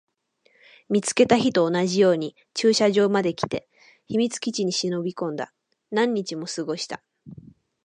[0.89, 3.69] 見つけた日と同じように駐車場まで来て、
[4.07, 5.53] 秘密基地に忍び込んだ。
[5.91, 7.03] 何日も過ごした。